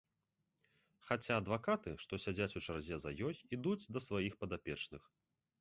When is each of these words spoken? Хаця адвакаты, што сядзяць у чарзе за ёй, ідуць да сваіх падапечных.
Хаця 1.09 1.33
адвакаты, 1.41 1.93
што 2.05 2.19
сядзяць 2.25 2.57
у 2.63 2.63
чарзе 2.67 2.95
за 3.07 3.15
ёй, 3.29 3.35
ідуць 3.59 3.79
да 3.93 3.99
сваіх 4.07 4.33
падапечных. 4.45 5.03